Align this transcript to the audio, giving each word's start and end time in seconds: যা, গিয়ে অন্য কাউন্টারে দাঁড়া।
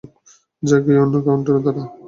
যা, 0.63 0.77
গিয়ে 0.83 1.01
অন্য 1.03 1.15
কাউন্টারে 1.25 1.59
দাঁড়া। 1.65 1.83